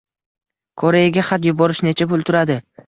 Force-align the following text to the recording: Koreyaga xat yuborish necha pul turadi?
Koreyaga 0.83 1.27
xat 1.31 1.47
yuborish 1.51 1.87
necha 1.91 2.11
pul 2.13 2.29
turadi? 2.31 2.63